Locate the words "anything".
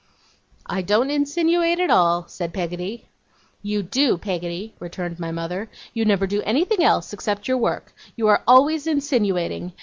6.41-6.83